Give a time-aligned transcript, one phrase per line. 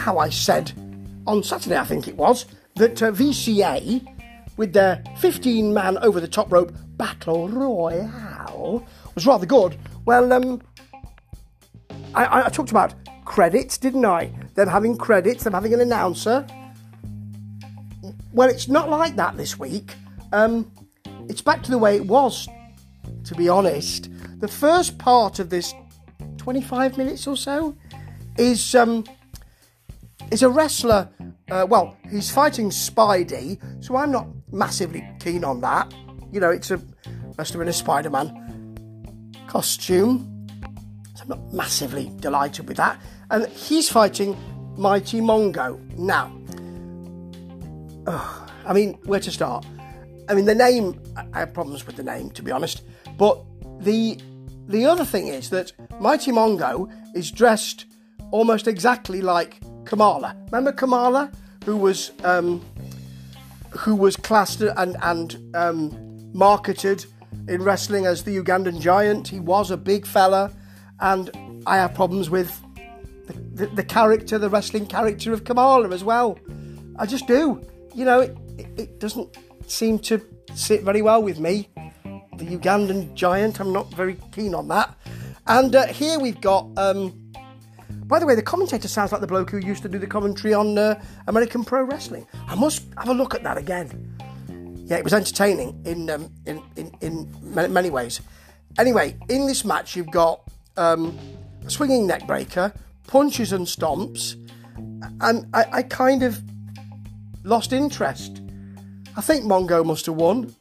[0.00, 0.72] how I said
[1.26, 2.46] on Saturday, I think it was,
[2.76, 4.04] that uh, VCA,
[4.56, 9.76] with their 15 man over the top rope battle royale, was rather good.
[10.04, 10.62] Well, um,
[12.14, 12.94] I, I talked about
[13.24, 14.32] credits, didn't I?
[14.54, 16.46] Them having credits, them having an announcer.
[18.32, 19.94] Well, it's not like that this week.
[20.32, 20.70] Um,
[21.28, 22.48] it's back to the way it was,
[23.24, 24.10] to be honest.
[24.40, 25.74] The first part of this
[26.38, 27.76] 25 minutes or so
[28.38, 29.04] is um,
[30.30, 31.08] is a wrestler.
[31.50, 35.92] Uh, well, he's fighting Spidey, so I'm not massively keen on that.
[36.32, 36.80] You know, it's a
[37.36, 40.46] wrestler in a Spider-Man costume.
[41.14, 43.00] So I'm not massively delighted with that.
[43.30, 44.36] And he's fighting
[44.76, 45.78] Mighty Mongo.
[45.98, 46.32] Now,
[48.06, 49.66] uh, I mean, where to start?
[50.28, 51.00] I mean, the name,
[51.34, 52.82] I have problems with the name, to be honest.
[53.18, 53.42] But
[53.80, 54.18] the
[54.68, 57.86] the other thing is that Mighty Mongo is dressed
[58.30, 59.60] almost exactly like
[59.90, 60.36] Kamala.
[60.46, 61.32] Remember Kamala,
[61.64, 62.64] who was um,
[63.70, 67.04] who was classed and and um, marketed
[67.48, 69.26] in wrestling as the Ugandan giant.
[69.26, 70.52] He was a big fella,
[71.00, 71.28] and
[71.66, 72.56] I have problems with
[73.26, 76.38] the, the, the character, the wrestling character of Kamala as well.
[76.96, 77.60] I just do.
[77.92, 78.36] You know, it,
[78.76, 81.68] it doesn't seem to sit very well with me.
[82.36, 84.94] The Ugandan giant, I'm not very keen on that.
[85.48, 86.68] And uh, here we've got.
[86.78, 87.20] Um,
[88.10, 90.52] by the way, the commentator sounds like the bloke who used to do the commentary
[90.52, 92.26] on uh, American Pro Wrestling.
[92.48, 94.12] I must have a look at that again.
[94.86, 98.20] Yeah, it was entertaining in um, in, in, in many ways.
[98.78, 100.42] Anyway, in this match, you've got
[100.76, 101.16] um,
[101.68, 102.72] swinging neck breaker,
[103.06, 104.34] punches and stomps,
[105.20, 106.42] and I, I kind of
[107.44, 108.42] lost interest.
[109.16, 110.52] I think Mongo must have won.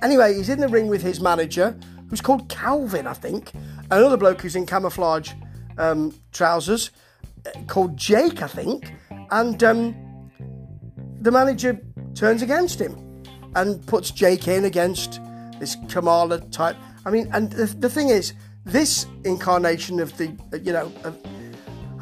[0.00, 1.76] Anyway, he's in the ring with his manager,
[2.08, 3.50] who's called Calvin, I think.
[3.90, 5.32] Another bloke who's in camouflage
[5.80, 6.90] um, trousers,
[7.46, 8.92] uh, called Jake, I think.
[9.30, 9.94] And um,
[11.20, 11.80] the manager
[12.14, 13.24] turns against him
[13.54, 15.20] and puts Jake in against
[15.58, 16.76] this Kamala type.
[17.04, 21.18] I mean, and the, the thing is, this incarnation of the, uh, you know, of,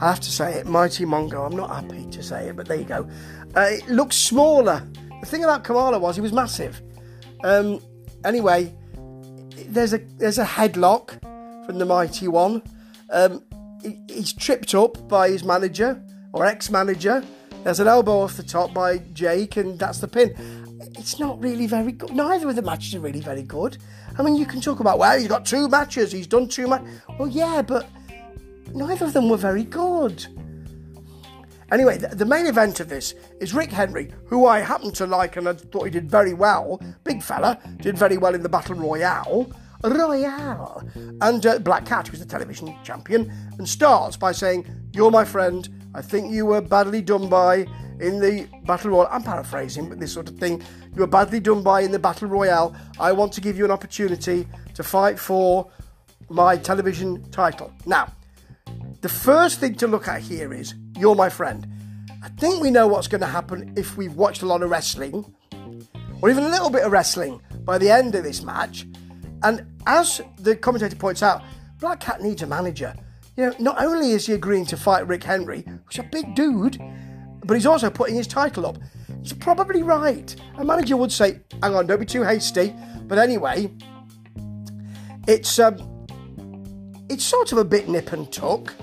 [0.00, 1.46] I have to say it, Mighty Mongo.
[1.46, 3.08] I'm not happy to say it, but there you go.
[3.56, 4.86] Uh, it looks smaller.
[5.20, 6.80] The thing about Kamala was he was massive.
[7.42, 7.80] Um,
[8.24, 8.74] anyway,
[9.66, 11.20] there's a there's a headlock
[11.66, 12.62] from the Mighty One.
[13.10, 13.42] Um,
[13.82, 16.02] he, he's tripped up by his manager
[16.32, 17.24] or ex-manager.
[17.64, 20.34] There's an elbow off the top by Jake, and that's the pin.
[20.96, 22.14] It's not really very good.
[22.14, 23.78] Neither of the matches are really very good.
[24.16, 26.88] I mean, you can talk about well, he's got two matches, he's done two matches.
[27.18, 27.88] Well, yeah, but
[28.74, 30.26] neither of them were very good.
[31.70, 35.36] Anyway, the, the, main event of this is Rick Henry, who I happen to like
[35.36, 36.80] and I thought he did very well.
[37.04, 39.52] Big fella, did very well in the Battle Royale.
[39.84, 40.82] Royale.
[41.20, 45.68] And uh, Black Cat, who's the television champion, and starts by saying, You're my friend.
[45.94, 47.66] I think you were badly done by
[48.00, 49.08] in the Battle Royale.
[49.10, 50.62] I'm paraphrasing, but this sort of thing.
[50.94, 52.74] You were badly done by in the Battle Royale.
[52.98, 55.70] I want to give you an opportunity to fight for
[56.28, 57.72] my television title.
[57.86, 58.12] Now,
[59.00, 61.66] the first thing to look at here is you're my friend.
[62.22, 65.34] I think we know what's going to happen if we've watched a lot of wrestling,
[66.20, 68.86] or even a little bit of wrestling by the end of this match.
[69.42, 71.42] And as the commentator points out,
[71.78, 72.94] Black Cat needs a manager.
[73.36, 76.78] You know, not only is he agreeing to fight Rick Henry, who's a big dude,
[77.44, 78.78] but he's also putting his title up.
[79.22, 80.34] He's probably right.
[80.56, 82.74] A manager would say, "Hang on, don't be too hasty."
[83.06, 83.70] But anyway,
[85.26, 86.06] it's um,
[87.08, 88.74] it's sort of a bit nip and tuck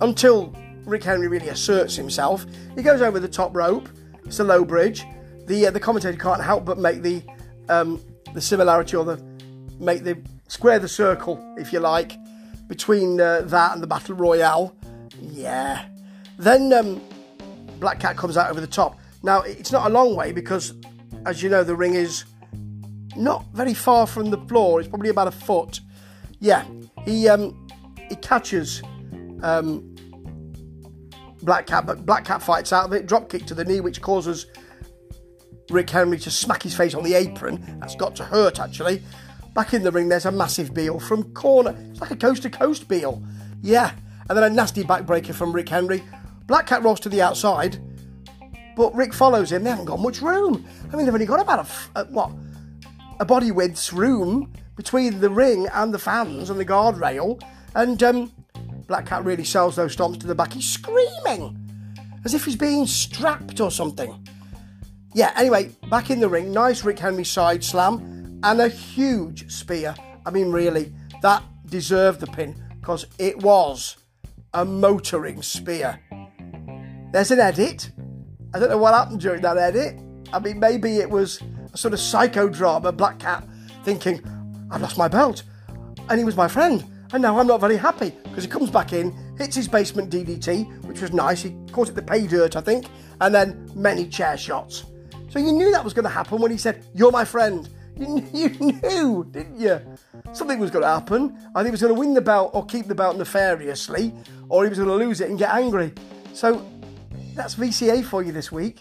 [0.00, 2.44] until Rick Henry really asserts himself.
[2.76, 3.88] He goes over the top rope.
[4.24, 5.04] It's a low bridge.
[5.46, 7.22] The uh, the commentator can't help but make the
[7.68, 8.00] um,
[8.34, 9.16] the similarity or the
[9.82, 10.16] make the
[10.48, 12.16] square the circle, if you like,
[12.68, 14.74] between uh, that and the battle royale.
[15.20, 15.84] Yeah.
[16.38, 17.00] Then um,
[17.78, 18.98] Black Cat comes out over the top.
[19.22, 20.74] Now it's not a long way because,
[21.26, 22.24] as you know, the ring is
[23.16, 24.80] not very far from the floor.
[24.80, 25.80] It's probably about a foot.
[26.40, 26.64] Yeah.
[27.04, 27.68] He um,
[28.08, 28.82] he catches
[29.42, 29.94] um,
[31.42, 34.00] Black Cat, but Black Cat fights out of it, drop kick to the knee, which
[34.00, 34.46] causes
[35.70, 37.78] Rick Henry to smack his face on the apron.
[37.80, 39.02] That's got to hurt, actually.
[39.54, 41.76] Back in the ring, there's a massive Beal from corner.
[41.90, 43.22] It's like a coast to coast Beal.
[43.60, 43.92] Yeah.
[44.28, 46.02] And then a nasty backbreaker from Rick Henry.
[46.46, 47.78] Black Cat rolls to the outside,
[48.76, 49.64] but Rick follows him.
[49.64, 50.66] They haven't got much room.
[50.92, 52.30] I mean, they've only got about a, a what?
[53.20, 57.40] A body width's room between the ring and the fans and the guardrail.
[57.74, 58.32] And um,
[58.86, 60.52] Black Cat really sells those stomps to the back.
[60.52, 61.58] He's screaming
[62.24, 64.26] as if he's being strapped or something.
[65.14, 69.94] Yeah, anyway, back in the ring, nice Rick Henry side slam and a huge spear.
[70.26, 70.92] I mean, really,
[71.22, 73.96] that deserved the pin because it was
[74.54, 75.98] a motoring spear.
[77.12, 77.90] there's an edit.
[78.54, 79.98] I don't know what happened during that edit.
[80.32, 81.40] I mean, maybe it was
[81.72, 83.46] a sort of psychodrama, Black Cat
[83.84, 84.20] thinking,
[84.70, 85.42] I've lost my belt.
[86.08, 86.84] And he was my friend.
[87.12, 90.84] And now I'm not very happy because he comes back in, hits his basement DDT,
[90.84, 91.42] which was nice.
[91.42, 92.86] He calls it the pay dirt, I think,
[93.20, 94.84] and then many chair shots.
[95.28, 97.68] So you knew that was going to happen when he said, You're my friend.
[98.02, 99.80] You, you knew, didn't you?
[100.32, 101.38] Something was going to happen.
[101.54, 104.12] Either he was going to win the belt or keep the belt nefariously,
[104.48, 105.92] or he was going to lose it and get angry.
[106.34, 106.66] So
[107.34, 108.80] that's VCA for you this week.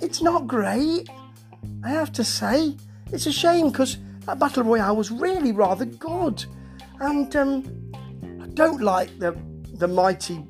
[0.00, 1.08] It's not great,
[1.84, 2.76] I have to say.
[3.12, 6.44] It's a shame because that Battle Royale was really rather good.
[7.00, 7.92] And um,
[8.40, 9.36] I don't like the,
[9.74, 10.44] the mighty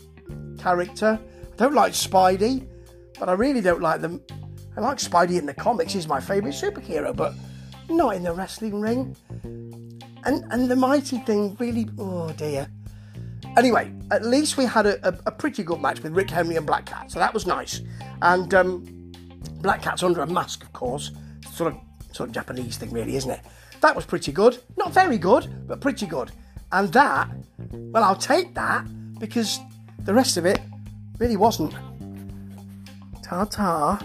[0.58, 1.18] character.
[1.52, 2.66] I don't like Spidey,
[3.18, 4.20] but I really don't like them.
[4.78, 7.34] I like Spidey in the comics, he's my favourite superhero, but
[7.90, 9.16] not in the wrestling ring.
[10.22, 12.68] And and the mighty thing really, oh dear.
[13.56, 16.64] Anyway, at least we had a, a, a pretty good match with Rick Henry and
[16.64, 17.80] Black Cat, so that was nice.
[18.22, 19.12] And um,
[19.62, 21.10] Black Cat's under a mask, of course,
[21.50, 21.80] sort of
[22.14, 23.40] sort of Japanese thing, really, isn't it?
[23.80, 24.58] That was pretty good.
[24.76, 26.30] Not very good, but pretty good.
[26.70, 27.28] And that,
[27.72, 28.86] well, I'll take that
[29.18, 29.58] because
[30.04, 30.60] the rest of it
[31.18, 31.74] really wasn't.
[33.24, 33.98] Ta ta.